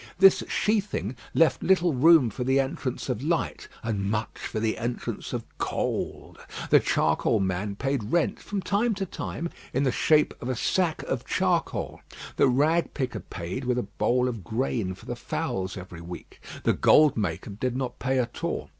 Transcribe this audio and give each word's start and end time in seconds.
This 0.17 0.43
sheathing 0.49 1.15
left 1.35 1.61
little 1.61 1.93
room 1.93 2.31
for 2.31 2.43
the 2.43 2.59
entrance 2.59 3.07
of 3.07 3.21
light 3.21 3.67
and 3.83 4.09
much 4.09 4.39
for 4.49 4.59
the 4.59 4.79
entrance 4.79 5.31
of 5.31 5.43
cold. 5.59 6.39
The 6.71 6.79
charcoal 6.79 7.39
man 7.39 7.75
paid 7.75 8.05
rent 8.05 8.39
from 8.39 8.63
time 8.63 8.95
to 8.95 9.05
time 9.05 9.49
in 9.73 9.83
the 9.83 9.91
shape 9.91 10.33
of 10.41 10.49
a 10.49 10.55
sack 10.55 11.03
of 11.03 11.23
charcoal; 11.23 12.01
the 12.37 12.47
rag 12.47 12.95
picker 12.95 13.19
paid 13.19 13.63
with 13.65 13.77
a 13.77 13.83
bowl 13.83 14.27
of 14.27 14.43
grain 14.43 14.95
for 14.95 15.05
the 15.05 15.15
fowls 15.15 15.77
every 15.77 16.01
week; 16.01 16.41
the 16.63 16.73
"gold 16.73 17.15
maker" 17.15 17.51
did 17.51 17.77
not 17.77 17.99
pay 17.99 18.17
at 18.17 18.43
all. 18.43 18.69